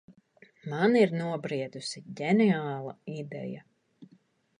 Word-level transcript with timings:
Man 0.69 0.95
ir 1.01 1.11
nobriedusi 1.19 2.01
ģeniāla 2.21 2.95
ideja. 3.17 3.63